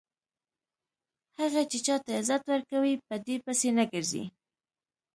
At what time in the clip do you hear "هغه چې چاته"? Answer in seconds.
1.39-2.11